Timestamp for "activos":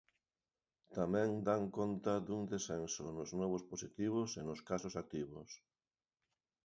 5.03-5.49